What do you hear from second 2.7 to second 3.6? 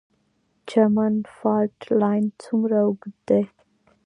اوږد دی؟